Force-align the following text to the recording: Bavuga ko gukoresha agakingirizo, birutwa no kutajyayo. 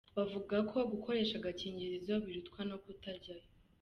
Bavuga 0.17 0.55
ko 0.71 0.77
gukoresha 0.91 1.33
agakingirizo, 1.37 2.13
birutwa 2.25 2.59
no 2.69 2.77
kutajyayo. 2.83 3.47